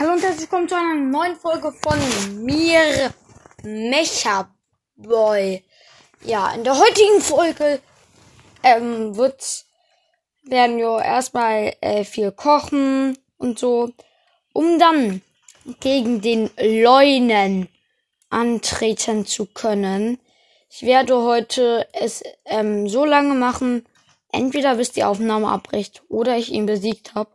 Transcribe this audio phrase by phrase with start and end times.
[0.00, 3.12] Hallo und herzlich willkommen zu einer neuen Folge von mir,
[3.64, 4.48] Mecha
[4.94, 5.64] Boy.
[6.22, 7.80] Ja, in der heutigen Folge
[8.62, 9.64] ähm, wird,
[10.44, 13.90] werden wir erstmal äh, viel kochen und so,
[14.52, 15.20] um dann
[15.80, 17.68] gegen den Leunen
[18.30, 20.20] antreten zu können.
[20.70, 23.84] Ich werde heute es ähm, so lange machen,
[24.30, 27.30] entweder bis die Aufnahme abbricht oder ich ihn besiegt habe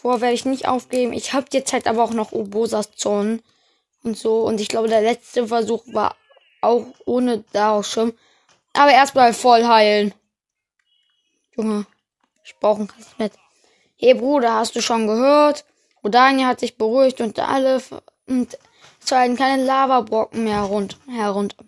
[0.00, 1.12] vor werde ich nicht aufgeben.
[1.12, 3.42] Ich habe jetzt halt aber auch noch Obosas Zorn
[4.02, 4.40] und so.
[4.40, 6.16] Und ich glaube, der letzte Versuch war
[6.62, 8.14] auch ohne Daraufschirm.
[8.72, 10.14] Aber erstmal voll heilen.
[11.54, 11.86] Junge,
[12.44, 13.32] ich brauche ein Kasmet.
[13.98, 15.66] Hey Bruder, hast du schon gehört?
[16.02, 17.82] Rodania hat sich beruhigt und alle
[18.26, 18.54] und
[19.02, 21.64] es fallen keine Lavabrocken mehr herunter, herunter.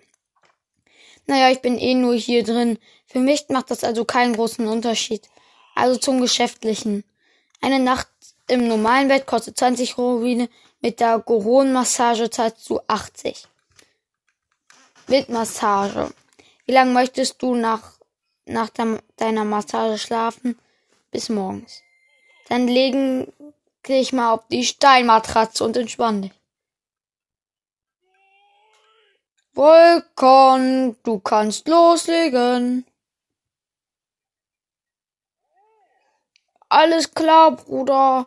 [1.27, 2.79] Naja, ich bin eh nur hier drin.
[3.07, 5.29] Für mich macht das also keinen großen Unterschied.
[5.75, 7.05] Also zum Geschäftlichen.
[7.61, 8.09] Eine Nacht
[8.53, 10.51] im normalen Bett kostet 20 Rubine,
[10.83, 13.49] mit der Goron-Massage zahlst du 80.
[15.09, 16.13] Mit Massage.
[16.67, 17.95] Wie lange möchtest du nach,
[18.45, 18.69] nach
[19.17, 20.59] deiner Massage schlafen?
[21.11, 21.83] Bis morgens.
[22.49, 23.33] Dann legen
[23.89, 26.33] dich mal auf die Steinmatratze und entspann dich.
[29.55, 32.85] Volkon, du kannst loslegen.
[36.69, 38.27] Alles klar, Bruder.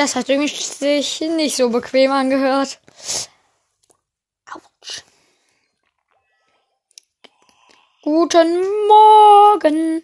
[0.00, 2.80] Das hat irgendwie sich nicht so bequem angehört.
[4.50, 5.04] Autsch.
[8.00, 10.02] Guten Morgen.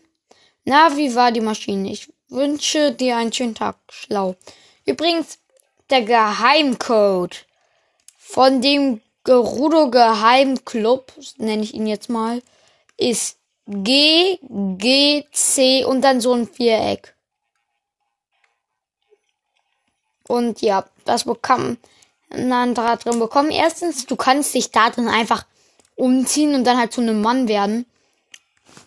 [0.67, 1.91] Na, wie war die Maschine?
[1.91, 3.79] Ich wünsche dir einen schönen Tag.
[3.89, 4.37] Schlau.
[4.85, 5.39] Übrigens,
[5.89, 7.47] der Geheimcode
[8.19, 12.43] von dem Gerudo Geheimclub, nenne ich ihn jetzt mal,
[12.99, 14.39] ist G,
[14.77, 17.16] G, C und dann so ein Viereck.
[20.29, 21.79] Und ja, das bekam
[22.31, 23.51] dann da drin bekommen.
[23.51, 25.47] Erstens, du kannst dich da drin einfach
[25.95, 27.87] umziehen und dann halt zu einem Mann werden.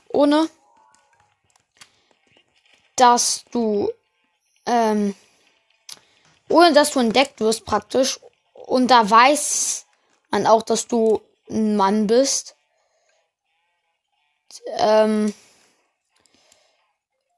[0.09, 0.49] Ohne
[2.95, 3.91] dass du
[4.65, 5.15] ähm,
[6.49, 8.19] ohne dass du entdeckt wirst praktisch.
[8.53, 9.85] Und da weiß
[10.31, 12.55] man auch, dass du ein Mann bist.
[14.77, 15.33] Ähm,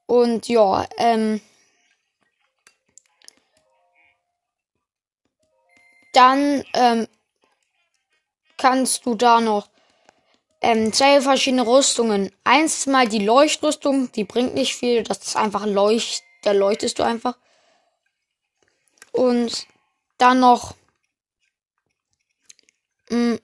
[0.06, 1.40] und ja, ähm,
[6.12, 7.08] Dann ähm,
[8.58, 9.68] kannst du da noch
[10.60, 12.30] ähm, zwei verschiedene Rüstungen.
[12.44, 17.02] Eins mal die Leuchtrüstung, die bringt nicht viel, das ist einfach Leucht, da leuchtest du
[17.02, 17.36] einfach.
[19.12, 19.66] Und
[20.18, 20.74] dann noch
[23.10, 23.38] mh, mm,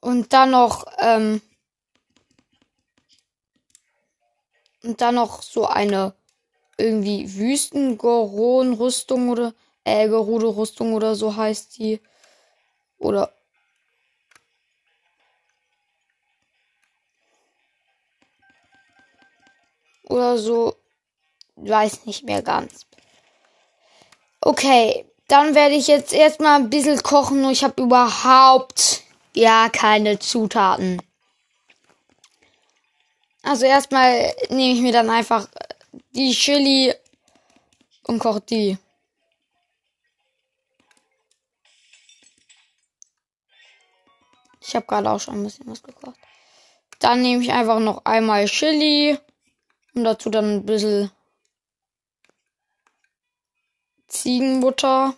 [0.00, 1.40] und dann noch ähm,
[4.82, 6.14] und dann noch so eine
[6.78, 9.54] irgendwie Wüstengoron-Rüstung oder
[9.84, 12.00] äh, Gerudo-Rüstung oder so heißt die.
[12.98, 13.32] Oder
[20.08, 20.76] oder so.
[21.56, 22.86] Weiß nicht mehr ganz.
[24.40, 27.40] Okay, dann werde ich jetzt erstmal ein bisschen kochen.
[27.40, 29.02] Nur ich habe überhaupt
[29.34, 31.00] ja keine Zutaten.
[33.42, 35.48] Also erstmal nehme ich mir dann einfach
[36.12, 36.94] die Chili
[38.04, 38.78] und kocht die.
[44.60, 46.18] Ich habe gerade auch schon ein bisschen was gekocht.
[46.98, 49.18] Dann nehme ich einfach noch einmal Chili
[49.94, 51.10] und dazu dann ein bisschen
[54.08, 55.14] Ziegenbutter.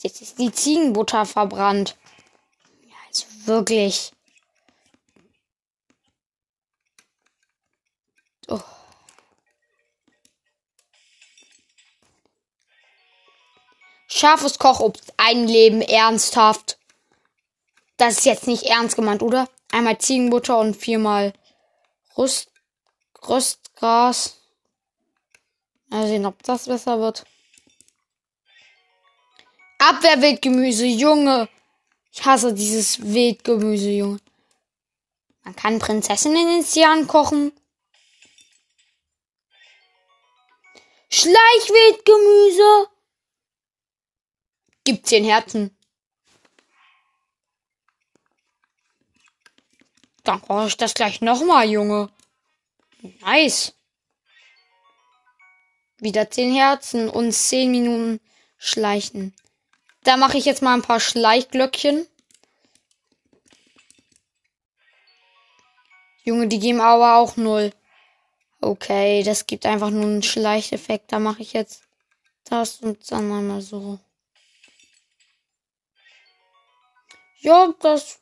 [0.00, 1.96] Jetzt ist die Ziegenbutter verbrannt.
[2.82, 4.15] Ja, also wirklich.
[8.48, 8.60] Oh.
[14.08, 16.78] Scharfes Kochobst, ein Leben ernsthaft.
[17.96, 19.48] Das ist jetzt nicht ernst gemeint, oder?
[19.72, 21.32] Einmal Ziegenbutter und viermal
[22.16, 22.50] Rüst,
[23.28, 24.40] Röstgras.
[25.88, 27.24] Mal sehen, ob das besser wird.
[29.78, 31.48] Abwehrwildgemüse, Junge.
[32.12, 34.20] Ich hasse dieses Wildgemüse, Junge.
[35.44, 37.52] Man kann Prinzessinnen ins Jahr kochen.
[41.18, 42.90] Schleichwildgemüse.
[44.84, 45.74] Gibt zehn Herzen.
[50.24, 52.12] Dann brauche ich das gleich nochmal, Junge.
[53.22, 53.72] Nice.
[55.98, 58.20] Wieder 10 Herzen und 10 Minuten
[58.58, 59.34] schleichen.
[60.04, 62.06] Da mache ich jetzt mal ein paar Schleichglöckchen.
[66.24, 67.72] Junge, die geben aber auch null.
[68.60, 71.12] Okay, das gibt einfach nur einen Schleicheffekt.
[71.12, 71.82] Da mache ich jetzt
[72.44, 73.98] das und dann einmal so.
[77.38, 78.20] Ja, das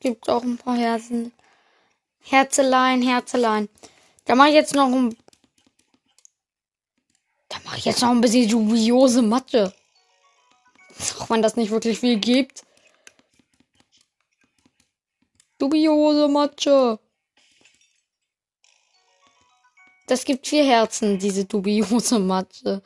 [0.00, 1.32] gibt auch ein paar Herzen.
[2.20, 3.68] Herzelein, Herzelein.
[4.24, 5.16] Da mache ich jetzt noch ein.
[7.48, 9.74] Da mache ich jetzt noch ein bisschen dubiose Mathe.
[11.18, 12.64] Auch wenn das nicht wirklich viel gibt.
[15.58, 16.98] Dubiose Mathe.
[20.06, 22.82] Das gibt vier Herzen, diese dubiose Mathe.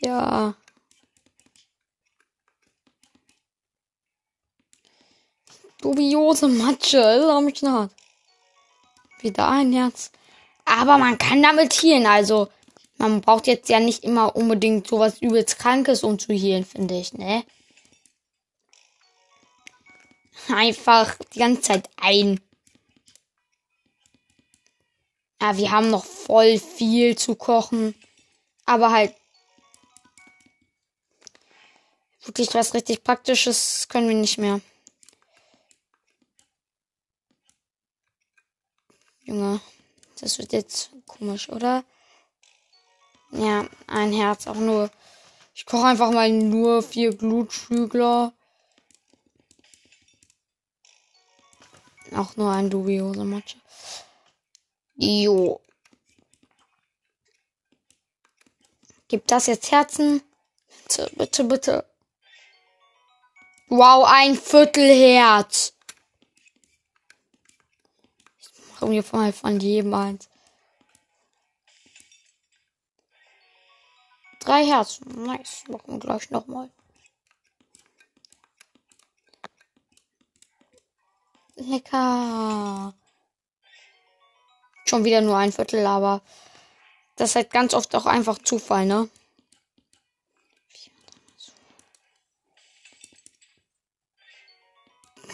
[0.00, 0.54] Ja.
[5.80, 7.92] Dubiose Matsche, ist am Start.
[9.20, 10.10] Wieder ein Herz.
[10.64, 12.48] Aber man kann damit healen, also
[12.98, 17.12] man braucht jetzt ja nicht immer unbedingt sowas übelst Krankes, um zu healen, finde ich,
[17.12, 17.44] ne?
[20.48, 22.40] Einfach die ganze Zeit ein.
[25.40, 27.94] Ja, wir haben noch voll viel zu kochen.
[28.64, 29.14] Aber halt
[32.24, 34.60] wirklich was richtig Praktisches können wir nicht mehr.
[39.22, 39.60] Junge,
[40.20, 41.84] das wird jetzt komisch, oder?
[43.32, 44.90] Ja, ein Herz auch nur.
[45.54, 48.32] Ich koche einfach mal nur vier Glutschügler.
[52.14, 53.58] Auch nur ein dubiose Matcha.
[54.96, 55.60] Jo.
[59.08, 60.22] Gibt das jetzt Herzen?
[60.88, 61.90] Bitte, bitte, bitte.
[63.68, 65.74] Wow, ein Viertelherz.
[68.38, 70.28] Ich mache mir von, von jedem eins.
[74.40, 75.24] Drei Herzen.
[75.24, 75.64] Nice.
[75.68, 76.70] Machen wir gleich nochmal.
[81.56, 82.94] Lecker.
[84.88, 86.22] Schon wieder nur ein Viertel, aber
[87.16, 89.08] das ist halt ganz oft auch einfach Zufall, ne?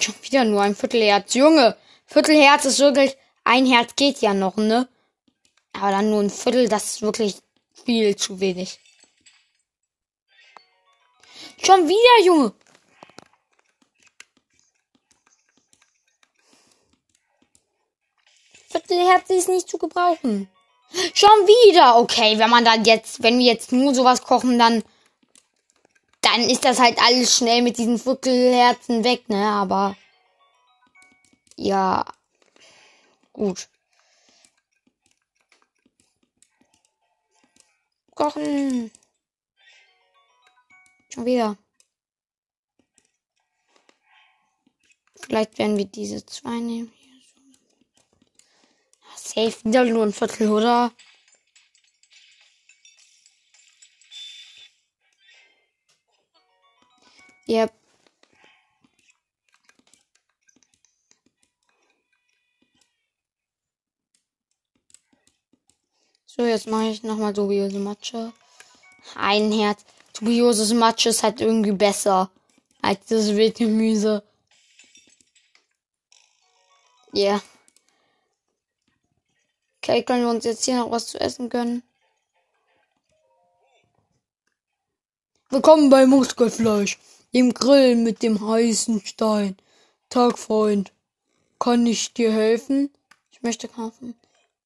[0.00, 1.34] Schon wieder nur ein Viertelherz.
[1.34, 1.76] Junge,
[2.06, 3.16] Viertelherz ist wirklich.
[3.44, 4.88] Ein Herz geht ja noch, ne?
[5.72, 7.36] Aber dann nur ein Viertel, das ist wirklich
[7.84, 8.78] viel zu wenig.
[11.62, 12.52] Schon wieder, Junge.
[18.72, 20.48] Viertelherz ist nicht zu gebrauchen.
[21.14, 21.98] Schon wieder.
[21.98, 24.82] Okay, wenn man dann jetzt, wenn wir jetzt nur sowas kochen, dann,
[26.20, 29.46] dann ist das halt alles schnell mit diesen Viertelherzen weg, ne?
[29.46, 29.96] Aber,
[31.56, 32.04] ja,
[33.32, 33.68] gut.
[38.14, 38.90] Kochen.
[41.08, 41.56] Schon wieder.
[45.20, 46.92] Vielleicht werden wir diese zwei nehmen.
[49.34, 50.92] Safe wieder nur ein Viertel, oder?
[57.48, 57.72] Yep.
[66.26, 68.34] So, jetzt mache ich nochmal dubiose Matsche.
[69.16, 69.84] Ein Herz.
[70.18, 72.30] Dubioses Matsche ist halt irgendwie besser
[72.82, 74.22] als das Wildgemüse.
[77.14, 77.22] Ja.
[77.22, 77.42] Yeah.
[79.84, 81.82] Okay, können wir uns jetzt hier noch was zu essen gönnen?
[85.50, 87.00] Willkommen bei Muskelfleisch,
[87.34, 89.56] dem Grill mit dem heißen Stein.
[90.08, 90.92] Tag, Freund.
[91.58, 92.90] Kann ich dir helfen?
[93.32, 94.14] Ich möchte kaufen.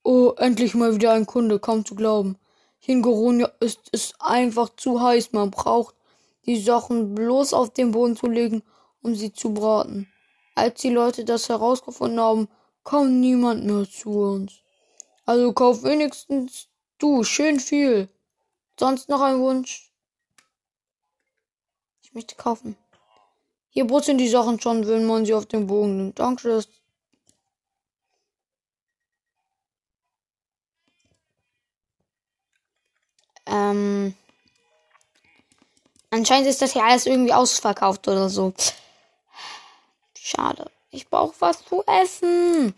[0.03, 2.37] Oh, endlich mal wieder ein Kunde, kaum zu glauben.
[2.79, 5.33] Hier in Goronia ist es einfach zu heiß.
[5.33, 5.95] Man braucht
[6.45, 8.63] die Sachen bloß auf den Boden zu legen,
[9.01, 10.13] um sie zu braten.
[10.55, 12.49] Als die Leute das herausgefunden haben,
[12.85, 14.66] kam niemand mehr zu uns.
[15.27, 16.69] Also kauf wenigstens
[16.99, 18.09] du schön viel.
[18.79, 19.91] Sonst noch ein Wunsch?
[22.03, 22.77] Ich möchte kaufen.
[23.71, 26.19] Hier brutzeln die Sachen schon, wenn man sie auf den Bogen nimmt.
[26.19, 26.63] Danke.
[33.47, 34.15] Ähm,
[36.11, 38.55] anscheinend ist das hier alles irgendwie ausverkauft oder so.
[40.17, 40.71] Schade.
[40.91, 42.75] Ich brauche was zu essen.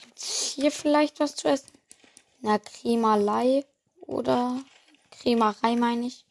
[0.00, 1.70] Gibt's hier vielleicht was zu essen?
[2.40, 3.64] Na, Cremerei
[4.00, 4.62] oder
[5.10, 6.24] Cremerei meine ich.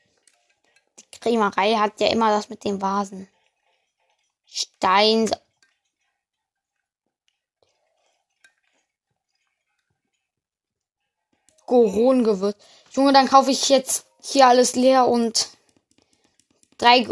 [0.99, 3.27] Die Cremerei hat ja immer das mit den Vasen.
[4.45, 5.29] Stein.
[11.65, 12.57] Goron-Gewürz.
[12.91, 15.49] Junge, dann kaufe ich jetzt hier alles leer und
[16.77, 17.07] drei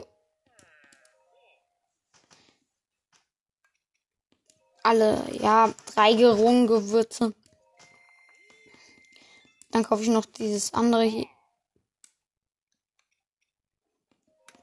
[4.86, 7.34] Alle, ja, drei Gerungengewürze.
[9.72, 11.26] Dann kaufe ich noch dieses andere hier.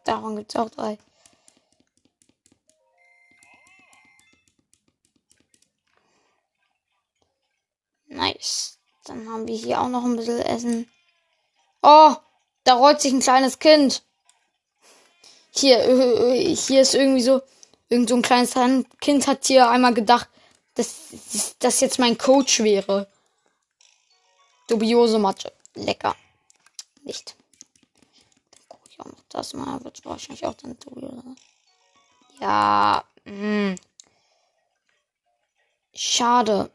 [0.05, 0.97] Davon gibt es auch drei.
[8.07, 8.79] Nice.
[9.07, 10.89] Dann haben wir hier auch noch ein bisschen Essen.
[11.83, 12.15] Oh,
[12.63, 14.05] da rollt sich ein kleines Kind.
[15.51, 17.43] Hier, äh, äh, hier ist irgendwie so,
[17.93, 18.55] irgend so ein kleines
[19.01, 20.29] Kind hat hier einmal gedacht,
[20.75, 23.07] dass das jetzt mein Coach wäre.
[24.67, 25.53] Dubiose Mathe.
[25.75, 26.17] Lecker.
[27.03, 27.37] Nicht.
[28.53, 29.85] Dann gucke ich auch noch das mal.
[29.85, 31.23] Wird wahrscheinlich auch dann dubiose.
[32.41, 33.05] Ja.
[33.25, 33.33] Mh.
[33.35, 33.77] Hm.
[35.95, 36.71] Schade.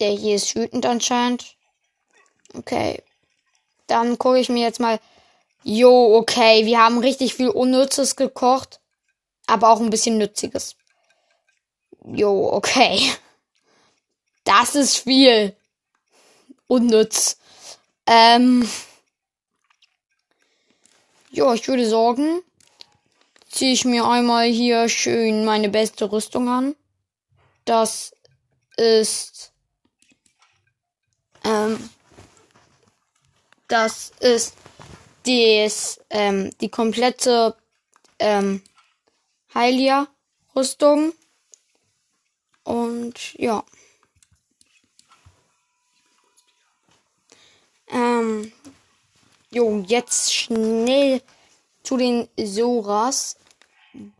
[0.00, 1.56] Der hier ist wütend anscheinend.
[2.54, 3.00] Okay.
[3.86, 4.98] Dann gucke ich mir jetzt mal.
[5.64, 6.66] Jo, okay.
[6.66, 8.80] Wir haben richtig viel Unnützes gekocht.
[9.46, 10.76] Aber auch ein bisschen Nütziges.
[12.04, 13.12] Jo, okay.
[14.44, 15.56] Das ist viel.
[16.66, 17.36] Unnütz.
[18.06, 18.68] Ähm.
[21.30, 22.42] Ja, ich würde sagen,
[23.48, 26.74] ziehe ich mir einmal hier schön meine beste Rüstung an.
[27.64, 28.12] Das
[28.76, 29.52] ist.
[31.44, 31.90] Ähm,
[33.68, 34.54] das ist
[35.26, 37.56] des, ähm, die komplette
[38.18, 38.62] ähm,
[39.54, 41.12] Heilia-Rüstung.
[42.64, 43.64] Und ja.
[47.88, 48.52] Ähm,
[49.50, 51.22] jo, jetzt schnell
[51.82, 53.36] zu den Soras.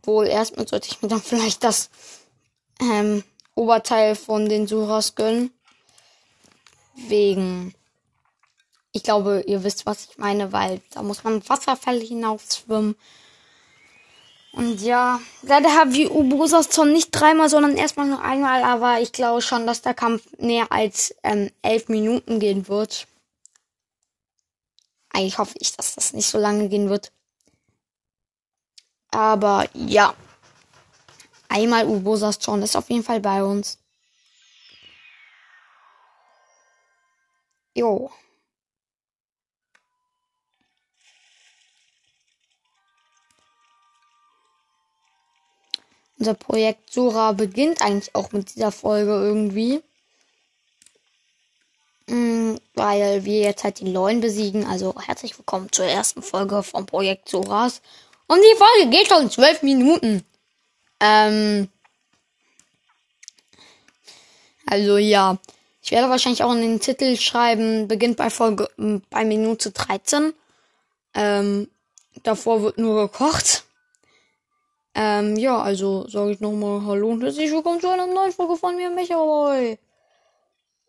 [0.03, 1.89] Wohl erstmal sollte ich mir dann vielleicht das
[2.79, 3.23] ähm,
[3.55, 5.51] Oberteil von den Soras gönnen.
[6.95, 7.73] Wegen.
[8.93, 12.95] Ich glaube, ihr wisst, was ich meine, weil da muss man Wasserfälle hinaufschwimmen.
[14.53, 19.11] Und ja, leider haben wir Ubosas zwar nicht dreimal, sondern erstmal nur einmal, aber ich
[19.11, 23.07] glaube schon, dass der Kampf mehr als ähm, elf Minuten gehen wird.
[25.09, 27.11] Eigentlich hoffe ich, dass das nicht so lange gehen wird.
[29.09, 30.13] Aber ja.
[31.49, 33.79] Einmal Ubosas John ist auf jeden Fall bei uns.
[37.75, 38.11] Jo.
[46.23, 49.81] Unser Projekt Sora beginnt eigentlich auch mit dieser Folge irgendwie.
[52.07, 54.65] Mm, weil wir jetzt halt die Leuen besiegen.
[54.65, 57.81] Also herzlich willkommen zur ersten Folge vom Projekt Soras.
[58.27, 60.23] Und die Folge geht schon zwölf Minuten.
[61.01, 61.67] Ähm.
[64.65, 65.37] Also ja.
[65.81, 70.31] Ich werde wahrscheinlich auch in den Titel schreiben, beginnt bei Folge mm, bei Minute 13.
[71.15, 71.69] Ähm,
[72.23, 73.65] davor wird nur gekocht.
[74.95, 78.75] Ähm, ja, also sage ich nochmal Hallo und herzlich willkommen zu einer neuen Folge von
[78.75, 79.79] mir, Michael.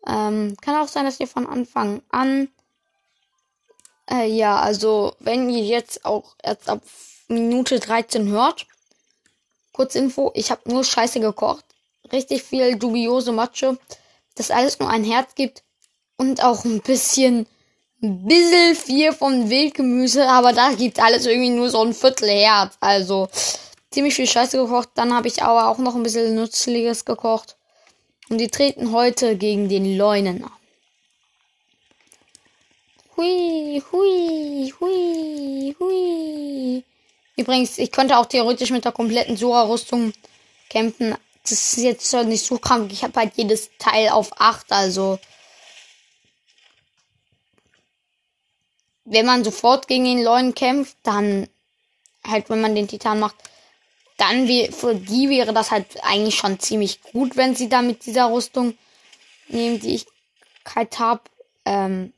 [0.07, 2.49] Ähm, kann auch sein, dass ihr von Anfang an.
[4.09, 6.81] Äh, ja, also wenn ihr jetzt auch erst ab
[7.27, 8.67] Minute 13 hört.
[9.73, 11.65] Kurz Info, ich habe nur Scheiße gekocht.
[12.11, 13.79] Richtig viel dubiose Matsche.
[14.35, 15.63] Das alles nur ein Herz gibt.
[16.17, 17.47] Und auch ein bisschen,
[18.03, 20.27] ein bisschen viel von Wildgemüse.
[20.29, 22.77] Aber da gibt alles irgendwie nur so ein Viertel Herz.
[22.79, 23.27] Also
[23.95, 24.89] ziemlich viel Scheiße gekocht.
[24.95, 27.57] Dann habe ich aber auch noch ein bisschen Nützliches gekocht.
[28.29, 30.51] Und die treten heute gegen den Leunen an.
[33.17, 36.83] Hui, hui, hui, hui.
[37.37, 40.13] Übrigens, ich könnte auch theoretisch mit der kompletten Sora-Rüstung
[40.69, 41.15] kämpfen.
[41.43, 42.91] Das ist jetzt nicht so krank.
[42.91, 45.19] Ich habe halt jedes Teil auf 8, also.
[49.05, 51.47] Wenn man sofort gegen den Leunen kämpft, dann
[52.25, 53.35] halt, wenn man den Titan macht,
[54.17, 58.05] dann wie, für die wäre das halt eigentlich schon ziemlich gut, wenn sie da mit
[58.05, 58.77] dieser Rüstung
[59.47, 60.05] nehmen, die ich
[60.73, 61.29] halt hab.
[61.65, 62.13] Ähm,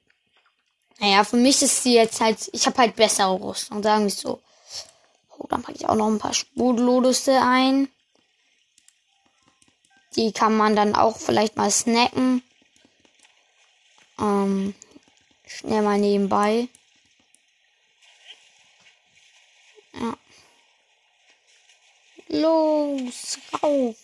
[1.00, 4.42] naja, für mich ist sie jetzt halt, ich habe halt bessere Rüstung, sagen wir so.
[5.38, 7.90] Oh, dann packe ich auch noch ein paar Spudlodusse ein.
[10.16, 12.42] Die kann man dann auch vielleicht mal snacken.
[14.20, 14.74] Ähm,
[15.46, 16.70] schnell mal nebenbei.
[22.30, 23.96] Los, rauf.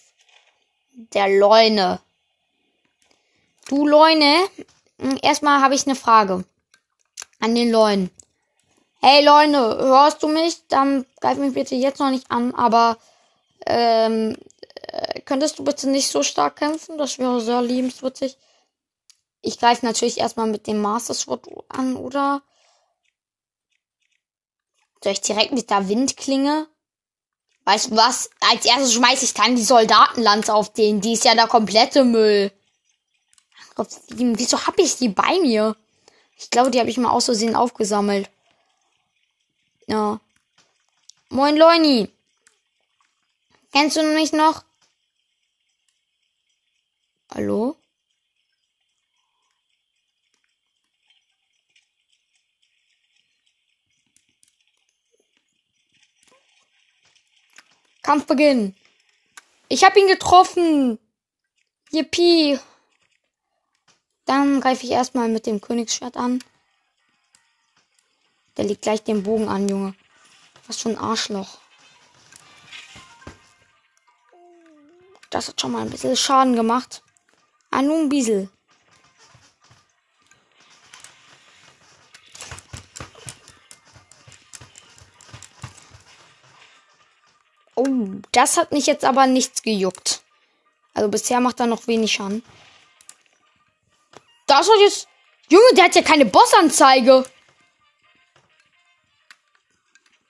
[0.94, 2.00] Der Leune.
[3.68, 4.48] Du Leune,
[5.00, 6.46] hm, erstmal habe ich eine Frage
[7.39, 8.12] an den Leunen.
[9.01, 10.65] Hey Leune, hörst du mich?
[10.68, 12.98] Dann greif mich bitte jetzt noch nicht an, aber
[13.65, 14.38] ähm,
[14.88, 16.98] äh, könntest du bitte nicht so stark kämpfen?
[16.98, 18.38] Das wäre sehr liebenswürdig.
[19.42, 22.42] Ich greife natürlich erstmal mit dem Master Sword an, oder?
[25.03, 26.68] Soll ich direkt mit der Windklinge?
[27.65, 28.29] Weißt du was?
[28.51, 31.01] Als erstes schmeiße ich dann die Soldatenlanze auf den.
[31.01, 32.51] Die ist ja der komplette Müll.
[34.10, 35.75] Wieso hab ich die bei mir?
[36.38, 38.29] Ich glaube, die habe ich mal aus Versehen aufgesammelt.
[39.88, 40.20] Ja.
[41.29, 42.10] Moin Leuni.
[43.72, 44.63] Kennst du mich noch?
[47.34, 47.75] Hallo?
[58.04, 58.76] Kampf beginnen.
[59.70, 61.00] Ich habe ihn getroffen.
[61.92, 62.60] Yippie.
[64.26, 66.44] Dann greife ich erstmal mit dem Königsschwert an.
[68.58, 69.96] Der legt gleich den Bogen an, Junge.
[70.68, 71.58] Was für ein Arschloch.
[75.30, 77.02] Das hat schon mal ein bisschen Schaden gemacht.
[77.72, 78.52] Ah, nur ein bisschen.
[87.75, 87.88] Oh,
[88.32, 90.22] das hat mich jetzt aber nichts gejuckt.
[90.94, 92.44] Also bisher macht er noch wenig Schaden.
[94.48, 95.08] Das hat jetzt.
[95.50, 97.25] Junge, der hat ja keine Bossanzeige.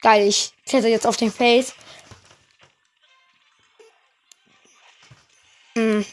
[0.01, 1.73] Geil, ich kletter jetzt auf den Face.
[5.75, 6.05] Hm.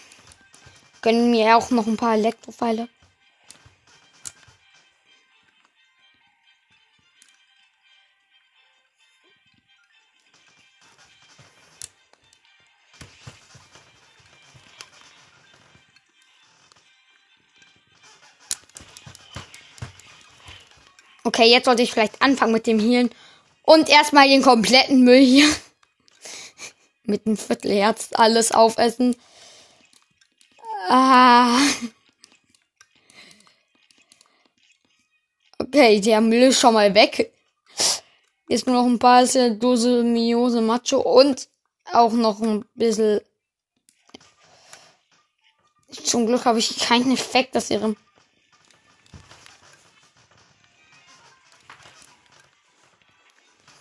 [1.03, 2.89] Gönnen mir auch noch ein paar Elektropfeile.
[21.25, 23.11] Okay, jetzt sollte ich vielleicht anfangen mit dem Healen.
[23.63, 25.49] Und erstmal den kompletten Müll hier.
[27.05, 29.17] mit einem Viertelherz alles aufessen.
[30.89, 31.59] Ah.
[35.59, 37.33] Okay, der Müll ist schon mal weg.
[38.49, 41.49] Jetzt nur noch ein paar Dose Miose Macho und
[41.93, 43.21] auch noch ein bisschen.
[46.05, 47.95] Zum Glück habe ich keinen Effekt, dass ihre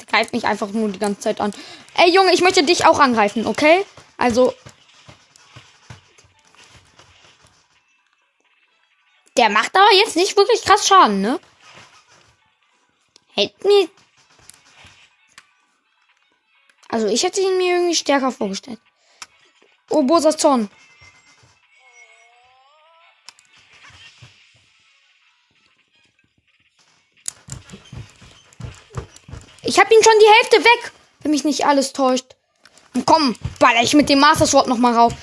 [0.10, 1.54] greift mich einfach nur die ganze Zeit an.
[1.96, 3.86] Ey, Junge, ich möchte dich auch angreifen, okay?
[4.18, 4.54] Also.
[9.38, 11.40] Der macht aber jetzt nicht wirklich krass Schaden, ne?
[13.34, 13.90] Hätte mir.
[16.90, 18.80] Also, ich hätte ihn mir irgendwie stärker vorgestellt.
[19.90, 20.70] Oh, Bosas Zorn.
[29.80, 32.36] Ich habe ihn schon die Hälfte weg, wenn mich nicht alles täuscht.
[32.94, 35.14] Und komm, baller ich mit dem Master Sword noch mal rauf.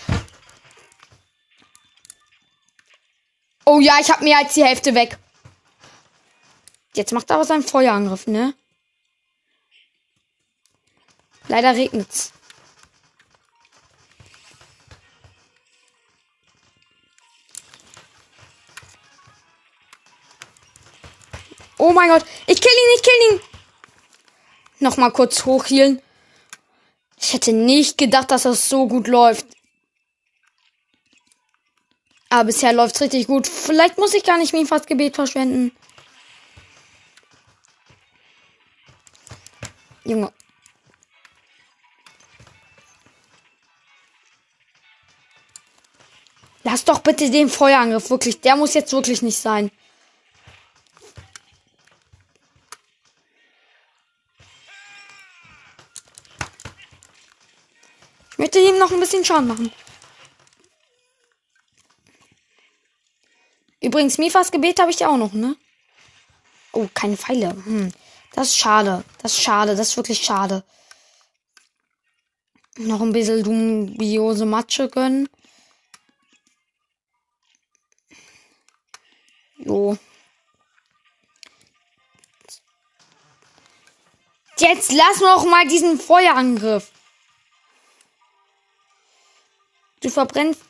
[3.66, 5.18] Oh ja, ich habe mehr als die Hälfte weg.
[6.94, 8.54] Jetzt macht er aber seinen Feuerangriff, ne?
[11.48, 12.32] Leider regnet's.
[21.76, 23.55] Oh mein Gott, ich kill ihn, ich kill ihn
[24.78, 26.00] noch mal kurz hochhielen.
[27.18, 29.46] Ich hätte nicht gedacht, dass das so gut läuft.
[32.28, 33.46] Aber bisher läuft's richtig gut.
[33.46, 35.72] Vielleicht muss ich gar nicht Mifas Gebet verschwenden.
[40.04, 40.32] Junge.
[46.62, 48.40] Lass doch bitte den Feuerangriff wirklich.
[48.40, 49.70] Der muss jetzt wirklich nicht sein.
[58.36, 59.72] Möchte ihm noch ein bisschen Schaden machen.
[63.80, 65.56] Übrigens, Mifas Gebet habe ich ja auch noch, ne?
[66.72, 67.50] Oh, keine Pfeile.
[67.50, 67.92] Hm.
[68.34, 69.04] Das ist schade.
[69.22, 69.76] Das ist schade.
[69.76, 70.64] Das ist wirklich schade.
[72.78, 75.28] Noch ein bisschen dubiose Matsche gönnen.
[79.58, 79.96] Jo.
[84.58, 86.90] Jetzt lass noch mal diesen Feuerangriff.
[90.00, 90.60] Du verbrennst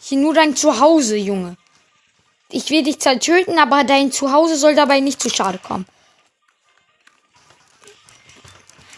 [0.00, 1.56] hier nur dein Zuhause, Junge.
[2.50, 5.86] Ich will dich zwar töten, aber dein Zuhause soll dabei nicht zu schade kommen.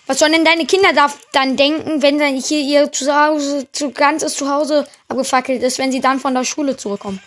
[0.06, 4.34] Was sollen denn deine Kinder da dann denken, wenn dann hier ihr Zuhause, zu ganzes
[4.34, 7.20] Zuhause abgefackelt ist, wenn sie dann von der Schule zurückkommen?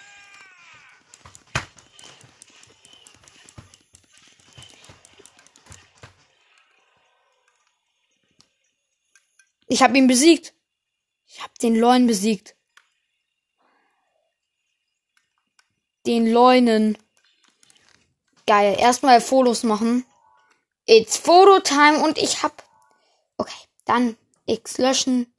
[9.67, 10.54] Ich habe ihn besiegt.
[11.35, 12.55] Ich habe den Lorn besiegt.
[16.05, 16.97] den Leunen.
[18.45, 18.75] Geil.
[18.79, 20.05] Erstmal Fotos machen.
[20.85, 22.63] It's Photo Time und ich hab.
[23.37, 25.31] Okay, dann X löschen.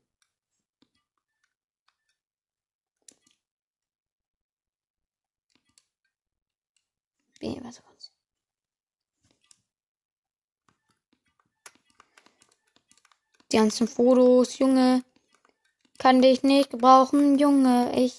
[7.41, 8.11] Nee, warte kurz.
[13.53, 15.05] Die ganzen Fotos, Junge.
[15.99, 17.93] Kann dich nicht gebrauchen, Junge.
[17.97, 18.15] Ich.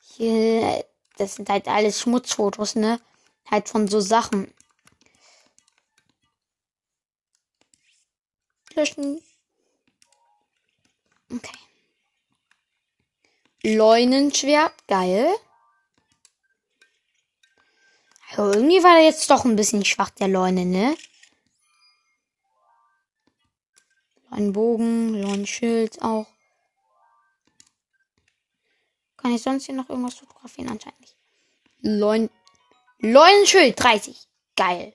[0.00, 0.84] Hier,
[1.18, 3.00] das sind halt alles Schmutzfotos, ne?
[3.50, 4.52] Halt von so Sachen.
[8.74, 9.22] Löschen.
[11.30, 11.58] Okay.
[13.62, 15.34] Leunenschwert, geil.
[18.36, 20.96] Ja, irgendwie war er jetzt doch ein bisschen schwach, der Leune, ne?
[24.30, 26.26] Leunenbogen, Leunenschild auch.
[29.26, 30.70] Kann ich sonst hier noch irgendwas fotografieren?
[30.70, 31.16] Anscheinend nicht.
[31.80, 32.30] Leun
[33.00, 34.28] Leunenschild 30.
[34.54, 34.94] Geil.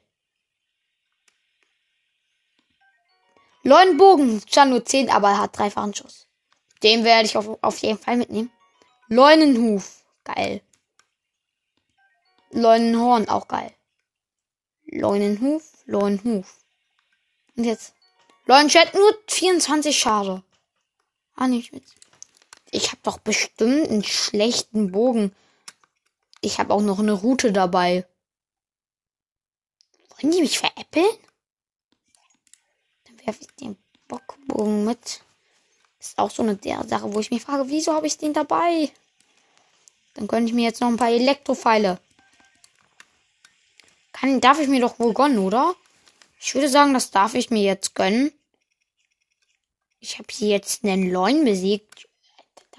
[3.63, 6.27] Leunenbogen, zwar nur 10, aber er hat dreifachen Schuss.
[6.81, 8.49] Den werde ich auf, auf jeden Fall mitnehmen.
[9.09, 10.05] Leunenhuf.
[10.23, 10.61] Geil.
[12.51, 13.75] Leunenhorn, auch geil.
[14.85, 16.63] Leunenhuf, Leunenhuf.
[17.57, 17.93] Und jetzt.
[18.45, 20.41] Leunenschwert nur 24 Schade.
[21.35, 21.83] Ah, nicht mit.
[22.71, 25.35] Ich habe doch bestimmt einen schlechten Bogen.
[26.39, 28.05] Ich habe auch noch eine Route dabei.
[30.09, 31.05] Wollen die mich veräppeln?
[33.03, 35.21] Dann werfe ich den Bockbogen mit.
[35.99, 38.91] Ist auch so eine der Sache, wo ich mich frage, wieso habe ich den dabei?
[40.13, 41.99] Dann könnte ich mir jetzt noch ein paar Elektropfeile.
[44.13, 45.75] Kann, darf ich mir doch wohl gönnen, oder?
[46.39, 48.31] Ich würde sagen, das darf ich mir jetzt gönnen.
[49.99, 52.07] Ich habe hier jetzt einen Leun besiegt.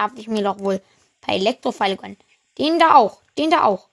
[0.03, 2.17] Darf ich mir doch wohl ein paar Elektrofeile gönnen.
[2.59, 3.23] Den da auch.
[3.39, 3.89] Den da auch.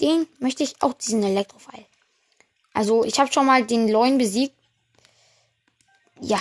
[0.00, 1.84] Den möchte ich auch, diesen Elektrofeil.
[2.72, 4.56] Also, ich habe schon mal den Leun besiegt.
[6.22, 6.40] Ja.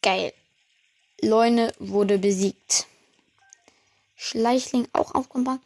[0.00, 0.32] Geil.
[1.20, 2.86] Leune wurde besiegt.
[4.14, 5.58] Schleichling auch aufgebaut.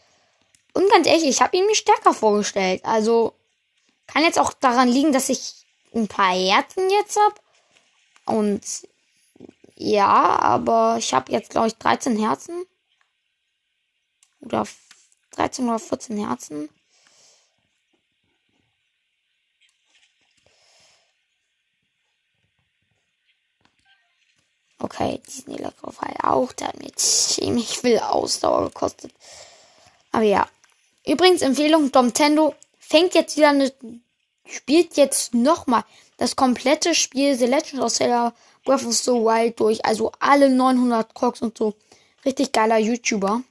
[0.72, 2.82] Und ganz ehrlich, ich habe ihn mir stärker vorgestellt.
[2.82, 3.34] Also
[4.06, 5.61] kann jetzt auch daran liegen, dass ich
[5.94, 7.34] ein paar Herzen jetzt habe.
[8.24, 8.62] Und
[9.74, 12.64] ja, aber ich habe jetzt, glaube ich, 13 Herzen.
[14.40, 14.66] Oder
[15.32, 16.68] 13 oder 14 Herzen.
[24.78, 26.52] Okay, diesen Elektrofall auch.
[26.78, 29.12] Mir ziemlich viel Ausdauer gekostet.
[30.10, 30.48] Aber ja.
[31.06, 33.72] Übrigens, Empfehlung, Domtendo fängt jetzt wieder eine.
[34.44, 35.84] Spielt jetzt nochmal
[36.16, 39.84] das komplette Spiel The Legend of Zelda Breath of the Wild durch.
[39.84, 41.74] Also alle 900 Crocs und so.
[42.24, 43.42] Richtig geiler YouTuber.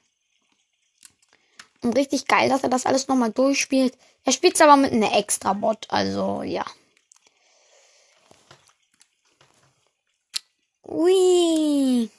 [1.82, 3.98] Und richtig geil, dass er das alles nochmal durchspielt.
[4.24, 5.88] Er spielt es aber mit einem extra Bot.
[5.90, 6.66] Also, ja.
[10.84, 12.10] Ui.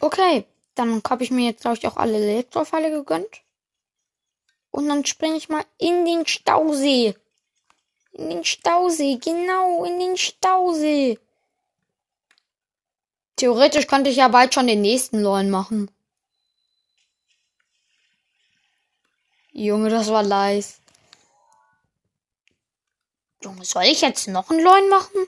[0.00, 0.46] Okay,
[0.80, 3.42] dann habe ich mir jetzt, glaube ich, auch alle Elektrofälle gegönnt.
[4.70, 7.14] Und dann springe ich mal in den Stausee.
[8.12, 11.18] In den Stausee, genau, in den Stausee.
[13.36, 15.90] Theoretisch könnte ich ja bald schon den nächsten Lorn machen.
[19.52, 20.74] Junge, das war leise.
[23.42, 25.26] Junge, soll ich jetzt noch einen Lorn machen?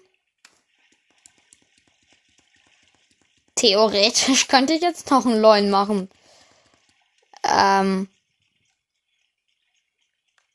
[3.62, 6.10] Theoretisch könnte ich jetzt noch einen Lorn machen.
[7.44, 8.08] Ähm.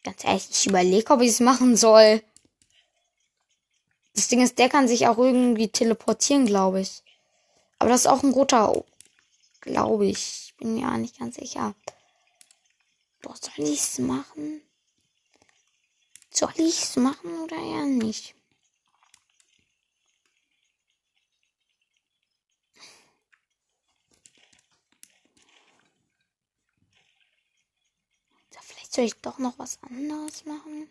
[0.04, 2.22] Ganz ehrlich, ich überlege, ob ich es machen soll.
[4.13, 7.02] Das Ding ist, der kann sich auch irgendwie teleportieren, glaube ich.
[7.80, 8.84] Aber das ist auch ein roter,
[9.62, 10.54] glaube ich.
[10.58, 11.76] Bin auch nicht ganz sicher.
[13.22, 14.62] Boah, soll ich es machen?
[16.30, 18.36] Soll ich es machen oder eher nicht?
[28.67, 30.89] Vielleicht soll ich doch noch was anderes machen.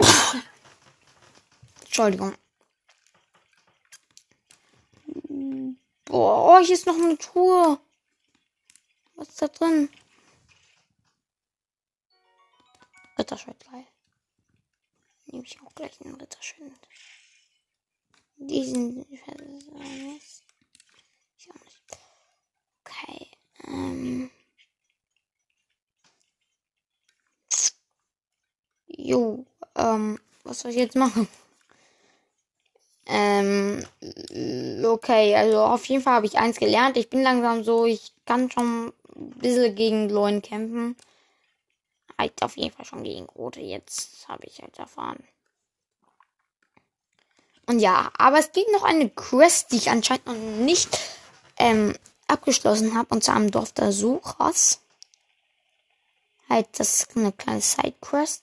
[1.82, 2.34] Entschuldigung.
[6.06, 7.80] Boah, hier ist noch eine Tour.
[9.14, 9.88] Was ist da drin?
[13.16, 13.86] Ritterschwert geil.
[15.26, 16.88] Nehme ich auch gleich einen Ritterschwert.
[18.38, 19.06] Diesen.
[23.66, 24.30] Ähm.
[28.86, 29.44] Jo,
[29.76, 31.28] ähm, was soll ich jetzt machen?
[33.06, 33.84] Ähm,
[34.84, 36.96] okay, also auf jeden Fall habe ich eins gelernt.
[36.96, 40.96] Ich bin langsam so, ich kann schon ein bisschen gegen Leuen kämpfen.
[42.16, 45.22] Halt auf jeden Fall schon gegen Rote, jetzt habe ich halt erfahren.
[47.66, 50.98] Und ja, aber es gibt noch eine Quest, die ich anscheinend noch nicht
[51.58, 51.94] ähm,
[52.28, 53.14] abgeschlossen habe.
[53.14, 54.80] Und zwar am Dorf der Suchers.
[56.48, 58.42] Halt, das ist eine kleine Sidequest.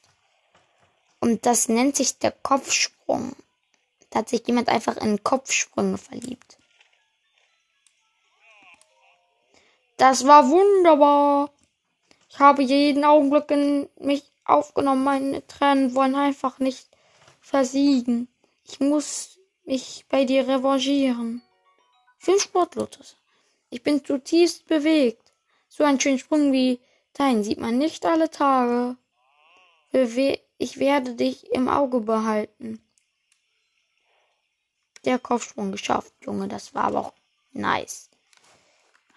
[1.19, 3.35] Und das nennt sich der Kopfsprung.
[4.09, 6.57] Da hat sich jemand einfach in Kopfsprünge verliebt.
[9.97, 11.51] Das war wunderbar.
[12.27, 15.03] Ich habe jeden Augenblick in mich aufgenommen.
[15.03, 16.87] Meine Tränen wollen einfach nicht
[17.39, 18.27] versiegen.
[18.65, 21.43] Ich muss mich bei dir revanchieren.
[22.17, 23.15] Fünf Sportlotus.
[23.71, 25.33] Ich bin zutiefst bewegt.
[25.67, 26.79] So ein schöner Sprung wie
[27.13, 28.97] dein sieht man nicht alle Tage.
[30.59, 32.79] Ich werde dich im Auge behalten.
[35.05, 36.47] Der Kopfsprung geschafft, Junge.
[36.47, 37.13] Das war aber auch
[37.53, 38.11] nice.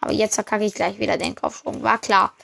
[0.01, 1.83] Aber jetzt verkacke ich gleich wieder den Kopfsprung.
[1.83, 2.35] War klar.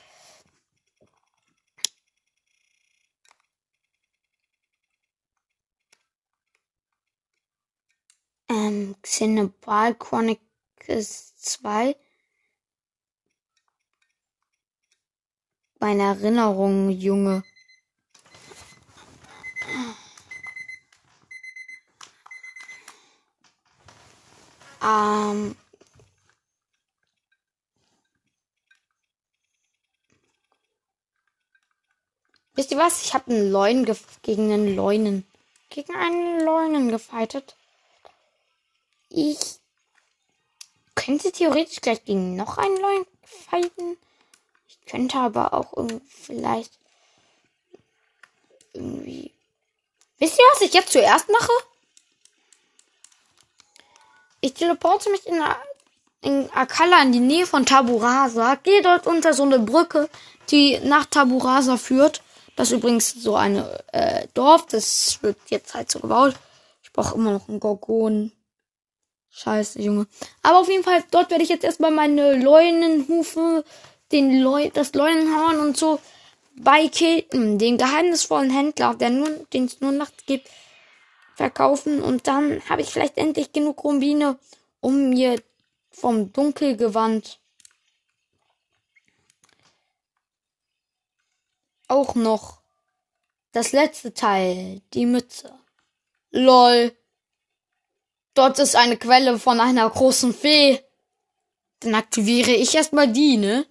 [8.50, 11.96] ähm, Xenobal Chronicles 2.
[15.78, 17.42] Meine Erinnerung, Junge.
[24.82, 25.56] Ähm.
[32.54, 33.02] Wisst ihr was?
[33.02, 33.86] Ich habe einen Leuen
[34.22, 35.26] gegen einen Leunen.
[35.70, 37.56] Gegen einen Leunen gefightet.
[39.08, 39.60] Ich
[41.00, 43.96] könnte theoretisch gleich gegen noch einen neuen fighten.
[44.68, 46.72] Ich könnte aber auch irgendwie vielleicht
[48.74, 49.32] irgendwie.
[50.18, 51.52] Wisst ihr, was ich jetzt zuerst mache?
[54.42, 55.42] Ich teleporte mich in,
[56.20, 60.08] in Akala in die Nähe von Taburasa, gehe dort unter so eine Brücke,
[60.50, 62.22] die nach Taburasa führt.
[62.56, 66.34] Das ist übrigens so eine äh, Dorf, das wird jetzt halt so gebaut.
[66.82, 68.32] Ich brauche immer noch einen Gorgon.
[69.30, 70.06] Scheiße, Junge.
[70.42, 73.64] Aber auf jeden Fall, dort werde ich jetzt erstmal meine Leunenhufe,
[74.12, 76.00] den Leu das Leunenhorn und so
[76.56, 80.48] bei Kilton, den geheimnisvollen Händler, der nur, den es nur nachts gibt,
[81.36, 82.02] verkaufen.
[82.02, 84.38] Und dann habe ich vielleicht endlich genug Rubine,
[84.80, 85.40] um mir
[85.90, 87.38] vom Dunkelgewand
[91.88, 92.60] auch noch
[93.52, 95.52] das letzte Teil, die Mütze.
[96.30, 96.92] Lol.
[98.34, 100.80] Dort ist eine Quelle von einer großen Fee.
[101.80, 103.66] Dann aktiviere ich erstmal die, ne?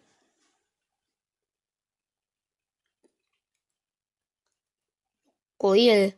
[5.58, 6.14] Goil.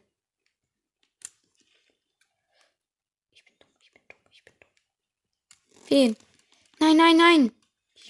[3.34, 5.84] Ich bin dumm, ich bin dumm, ich bin dumm.
[5.84, 6.16] Feen.
[6.80, 7.52] Nein, nein, nein.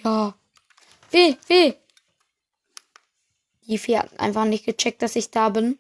[0.04, 0.36] Ja.
[1.10, 1.78] Fee, Fee.
[3.68, 5.80] Die Fee hat einfach nicht gecheckt, dass ich da bin.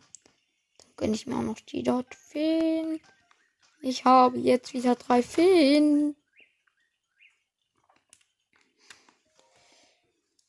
[0.77, 3.01] Dann gönne ich mir auch noch die dort Feen.
[3.83, 6.15] Ich habe jetzt wieder drei Feen.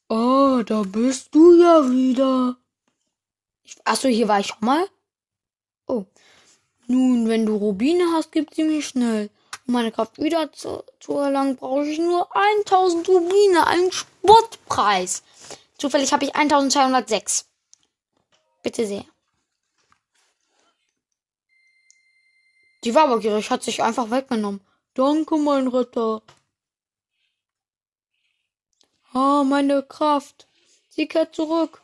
[0.08, 2.58] Oh, da bist du ja wieder.
[3.84, 4.86] achso, hier war ich schon mal.
[5.86, 6.04] Oh.
[6.86, 9.30] Nun, wenn du Rubine hast, gib sie mir schnell.
[9.66, 15.22] Um meine Kraft wieder zu, zu erlangen, brauche ich nur 1000 Rubine, einen Spottpreis.
[15.78, 17.46] Zufällig habe ich 1206.
[18.62, 19.06] Bitte sehr.
[22.84, 24.60] Die war aber gierig, hat sich einfach weggenommen.
[24.94, 26.22] Danke, mein Ritter.
[29.12, 30.48] Ah, meine Kraft.
[30.88, 31.80] Sie kehrt zurück.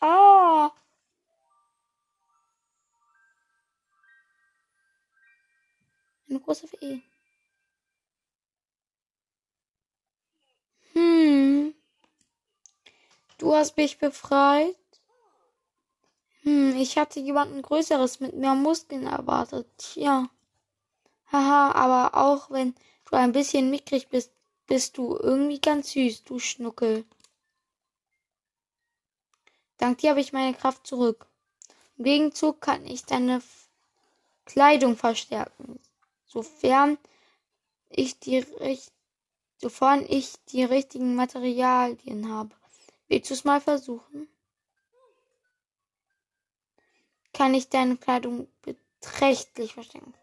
[0.00, 0.70] Ah.
[6.28, 7.02] Eine große Fee.
[13.48, 14.76] Du hast mich befreit?
[16.42, 19.66] Hm, ich hatte jemanden Größeres mit mehr Muskeln erwartet.
[19.78, 20.28] Tja.
[21.32, 22.74] Haha, aber auch wenn
[23.06, 24.32] du ein bisschen mickrig bist,
[24.66, 27.06] bist du irgendwie ganz süß, du Schnuckel.
[29.78, 31.26] Dank dir habe ich meine Kraft zurück.
[31.96, 33.40] Im Gegenzug kann ich deine
[34.44, 35.80] Kleidung verstärken,
[36.26, 36.98] sofern
[37.88, 38.44] ich die
[39.56, 42.57] sofern ich die richtigen Materialien habe.
[43.08, 44.28] Willst du es mal versuchen?
[47.32, 50.14] Kann ich deine Kleidung beträchtlich verstecken?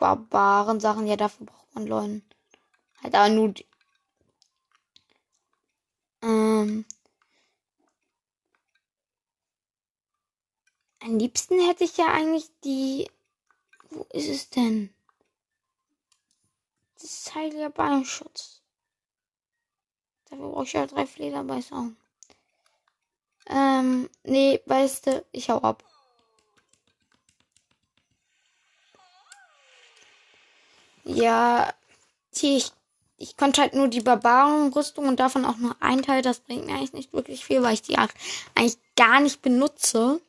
[0.00, 1.06] barbaren Sachen.
[1.06, 2.24] Ja, dafür braucht man Leuen.
[3.02, 3.50] Halt aber nur.
[3.50, 3.66] Die,
[6.22, 6.84] ähm.
[11.02, 13.08] Am liebsten hätte ich ja eigentlich die.
[13.90, 14.92] Wo ist es denn?
[16.94, 18.59] Das ist heiliger Beinschutz.
[20.30, 21.90] Dafür brauche ich ja drei Flederbeißer.
[23.48, 25.84] Ähm, nee, weißt du, ich hau ab.
[31.04, 31.74] Ja,
[32.56, 32.72] ich,
[33.16, 36.22] ich konnte halt nur die Barbarenrüstung und davon auch nur ein Teil.
[36.22, 40.20] Das bringt mir eigentlich nicht wirklich viel, weil ich die eigentlich gar nicht benutze.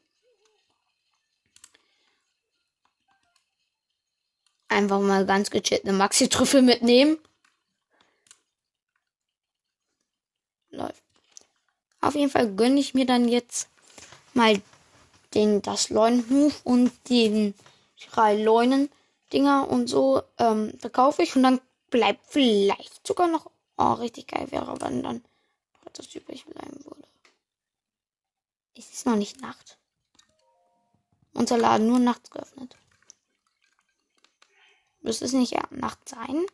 [4.69, 7.17] Einfach mal ganz gechillt eine Maxi-Trüffel mitnehmen.
[10.71, 11.03] Läuft.
[12.01, 13.69] Auf jeden Fall gönne ich mir dann jetzt
[14.33, 14.61] mal
[15.33, 17.53] den, das Leunenhuf und den
[18.09, 18.89] drei Leunen
[19.31, 24.51] Dinger und so ähm, verkaufe ich und dann bleibt vielleicht sogar noch, oh, richtig geil
[24.51, 25.23] wäre, wenn dann
[25.85, 27.07] etwas übrig bleiben würde.
[28.75, 29.77] Es ist noch nicht Nacht.
[31.33, 32.75] Unser Laden nur nachts geöffnet.
[35.01, 36.45] Müsste es nicht ja, Nacht sein?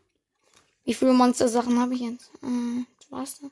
[0.83, 2.31] Wie viele Monster-Sachen habe ich jetzt?
[2.43, 3.51] Äh, was das?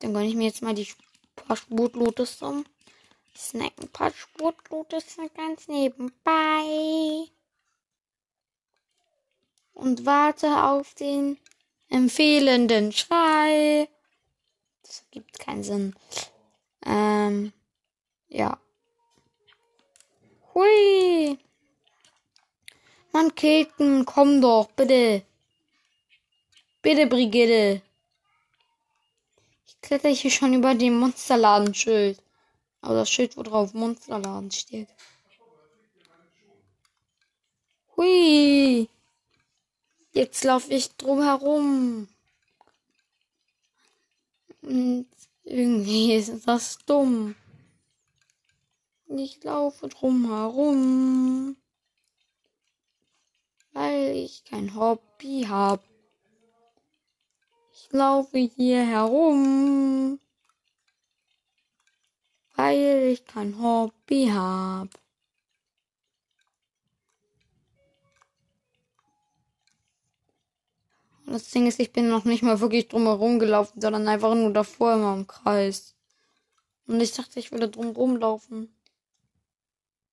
[0.00, 0.88] Dann gönne ich mir jetzt mal die
[1.36, 2.64] paar Spurtlotus um.
[3.36, 7.26] Snack ein paar Spurtlotus ganz nebenbei.
[9.72, 11.38] Und warte auf den
[11.88, 13.88] empfehlenden Schrei.
[14.82, 15.94] Das gibt keinen Sinn.
[16.84, 17.52] Ähm,
[18.28, 18.58] ja.
[20.54, 21.38] Hui.
[23.12, 25.24] Mann, Keten, komm doch, bitte.
[26.82, 27.82] Bitte, Brigitte
[29.82, 32.22] kletter ich hier schon über dem Monsterladenschild.
[32.80, 34.88] Aber das Schild, wo drauf Monsterladen steht.
[37.96, 38.88] Hui.
[40.12, 42.08] Jetzt laufe ich drum herum.
[44.62, 45.06] Und
[45.44, 47.34] irgendwie ist das dumm.
[49.08, 51.56] Ich laufe drum herum.
[53.72, 55.82] Weil ich kein Hobby habe
[57.90, 60.20] laufe hier herum,
[62.54, 64.88] weil ich kein Hobby hab.
[71.26, 74.94] Das Ding ist, ich bin noch nicht mal wirklich drumherum gelaufen, sondern einfach nur davor
[74.94, 75.94] immer im Kreis.
[76.88, 78.74] Und ich dachte, ich würde drumherum laufen.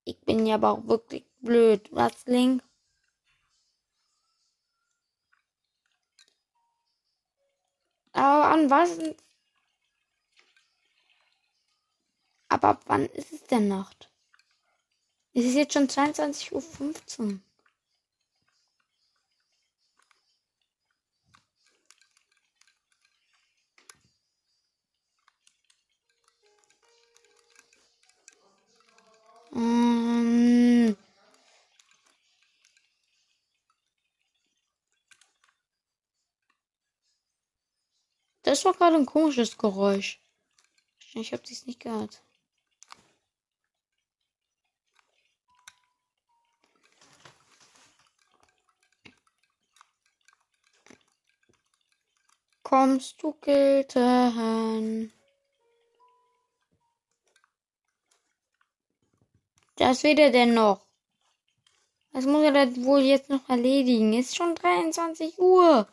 [0.03, 1.89] Ich bin ja aber auch wirklich blöd.
[1.91, 2.61] Was, Link?
[8.13, 8.97] Aber an was?
[12.49, 14.09] Aber ab wann ist es denn Nacht?
[15.33, 17.39] Es ist jetzt schon 22.15 Uhr.
[29.53, 30.95] Ähm,
[38.47, 40.21] Das war gerade ein komisches Geräusch.
[41.13, 42.23] Ich habe dies nicht gehört.
[52.63, 55.11] Kommst du, Gilten?
[59.75, 60.85] Das wird er denn noch.
[62.13, 62.53] Was muss er
[62.85, 64.13] wohl jetzt noch erledigen?
[64.13, 65.85] Ist schon 23 Uhr.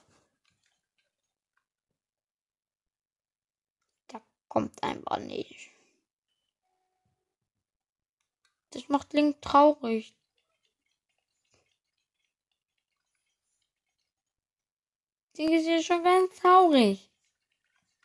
[4.54, 5.72] Kommt einfach nicht.
[8.70, 10.14] Das macht Link traurig.
[15.36, 17.10] Link ist ja schon ganz traurig.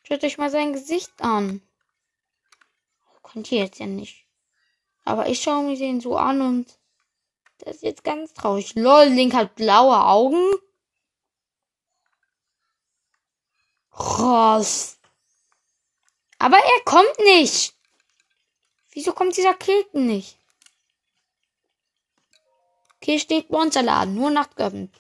[0.02, 1.62] Schaut euch mal sein Gesicht an.
[3.22, 4.26] Könnt ihr jetzt ja nicht.
[5.06, 6.80] Aber ich schaue mir den so an und
[7.60, 8.74] das ist jetzt ganz traurig.
[8.74, 10.52] Lol, Link hat blaue Augen.
[13.91, 14.99] Krass.
[16.40, 17.76] Aber er kommt nicht.
[18.92, 20.38] Wieso kommt dieser Kilton nicht?
[22.96, 24.92] Okay, steht Monsterladen, nur Nacht geöffnet.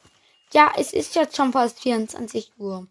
[0.51, 2.87] Ja, es ist jetzt schon fast 24 Uhr.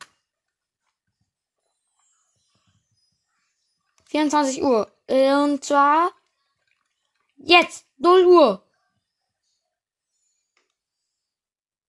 [4.07, 4.91] 24 Uhr.
[5.09, 6.13] Und zwar
[7.37, 8.65] jetzt, 0 Uhr.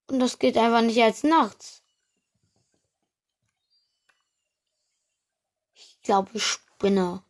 [0.07, 1.83] Und das geht einfach nicht als nachts.
[6.03, 7.23] Glaube, ich spinne.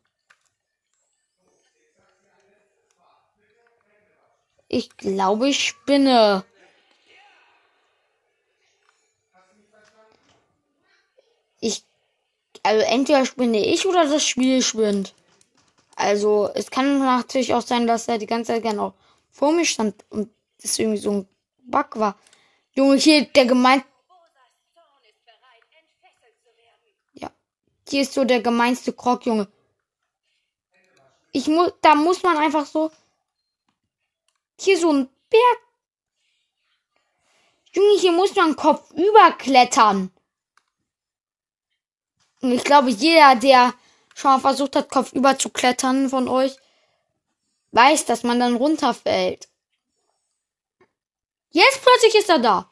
[4.67, 6.45] Ich glaube, ich spinne.
[11.59, 11.83] Ich.
[12.61, 15.15] Also entweder spinne ich oder das Spiel spinnt.
[15.95, 18.93] Also es kann natürlich auch sein, dass er die ganze Zeit genau
[19.31, 20.29] vor mir stand und
[20.61, 21.27] das irgendwie so ein
[21.63, 22.17] Bug war.
[22.73, 23.83] Junge, hier der gemeint,
[27.89, 29.47] Hier ist so der gemeinste Krog, Junge.
[31.31, 32.91] Ich muss, da muss man einfach so.
[34.59, 35.59] Hier so ein Berg.
[37.73, 40.11] Junge, hier muss man Kopf überklettern.
[42.41, 43.73] Und ich glaube, jeder, der
[44.15, 46.55] schon mal versucht hat, Kopf über zu klettern von euch,
[47.71, 49.49] weiß, dass man dann runterfällt.
[51.51, 52.69] Jetzt plötzlich ist er da.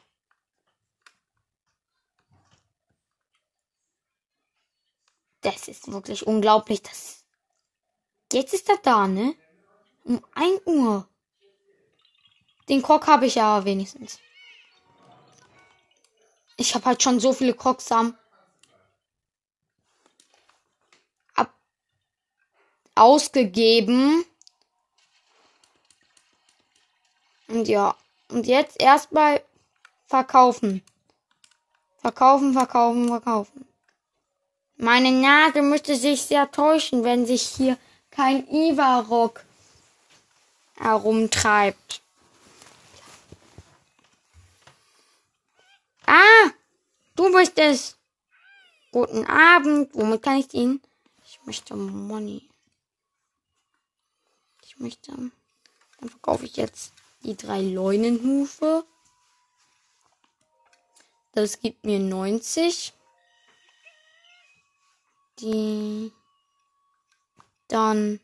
[5.42, 6.82] Das ist wirklich unglaublich.
[6.82, 7.18] Das
[8.32, 9.36] Jetzt ist er da, ne?
[10.04, 11.08] Um 1 Uhr.
[12.68, 14.20] Den Krog habe ich ja wenigstens.
[16.58, 18.18] Ich habe halt schon so viele Krogsamen
[21.36, 21.54] ab
[22.96, 24.26] ausgegeben.
[27.48, 27.96] Und ja,
[28.30, 29.42] und jetzt erstmal
[30.08, 30.84] verkaufen.
[32.00, 33.68] Verkaufen, verkaufen, verkaufen.
[34.78, 37.78] Meine Nase müsste sich sehr täuschen, wenn sich hier
[38.11, 39.43] kein Ivarok
[40.75, 42.01] herumtreibt.
[46.05, 46.51] Ah,
[47.15, 47.97] du bist es.
[48.91, 49.93] Guten Abend.
[49.93, 50.82] Womit kann ich dienen?
[51.25, 52.47] Ich möchte Money.
[54.63, 55.11] Ich möchte.
[55.11, 58.86] Dann verkaufe ich jetzt die drei Leunenhufe.
[61.34, 62.93] Das gibt mir 90.
[65.40, 66.12] Die
[67.68, 68.20] dann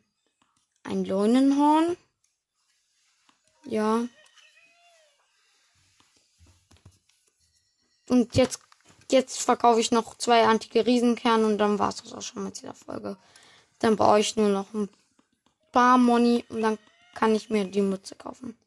[0.83, 1.97] ein Leunenhorn.
[3.65, 4.05] Ja.
[8.09, 8.59] Und jetzt,
[9.11, 12.61] jetzt verkaufe ich noch zwei antike Riesenkerne und dann war es das auch schon mit
[12.61, 13.17] dieser Folge.
[13.79, 14.89] Dann brauche ich nur noch ein
[15.71, 16.77] paar Money und dann
[17.15, 18.57] kann ich mir die Mütze kaufen.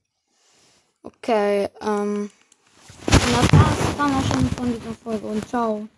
[1.02, 2.30] Okay, ähm.
[3.06, 5.88] Und das war's dann auch schon von dieser Folge und ciao.